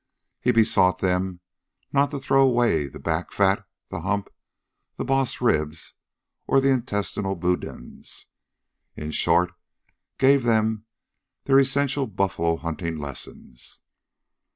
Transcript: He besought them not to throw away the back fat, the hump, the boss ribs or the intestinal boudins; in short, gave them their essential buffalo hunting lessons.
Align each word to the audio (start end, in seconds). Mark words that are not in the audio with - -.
He 0.39 0.51
besought 0.51 0.97
them 0.97 1.41
not 1.93 2.09
to 2.09 2.19
throw 2.19 2.41
away 2.41 2.87
the 2.87 2.97
back 2.99 3.31
fat, 3.31 3.67
the 3.91 4.01
hump, 4.01 4.29
the 4.97 5.05
boss 5.05 5.39
ribs 5.39 5.93
or 6.47 6.59
the 6.59 6.71
intestinal 6.71 7.35
boudins; 7.35 8.25
in 8.95 9.11
short, 9.11 9.51
gave 10.17 10.41
them 10.41 10.85
their 11.43 11.59
essential 11.59 12.07
buffalo 12.07 12.57
hunting 12.57 12.97
lessons. 12.97 13.79